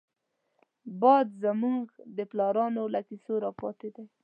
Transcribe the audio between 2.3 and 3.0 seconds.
پلارانو